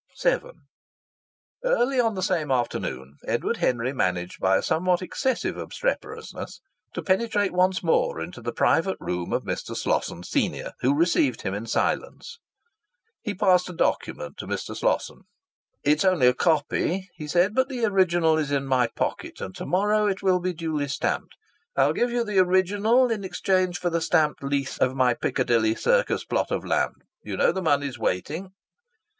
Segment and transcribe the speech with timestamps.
[0.23, 0.39] VII
[1.63, 6.59] Early on the same afternoon Edward Henry managed by a somewhat excessive obstreperousness
[6.95, 9.77] to penetrate once more into the private room of Mr.
[9.77, 12.39] Slosson, senior, who received him in silence.
[13.21, 14.75] He passed a document to Mr.
[14.75, 15.25] Slosson.
[15.83, 17.53] "It's only a copy," he said.
[17.53, 21.35] "But the original is in my pocket, and to morrow it will be duly stamped.
[21.75, 26.25] I'll give you the original in exchange for the stamped lease of my Piccadilly Circus
[26.25, 27.03] plot of land.
[27.21, 28.51] You know the money is waiting."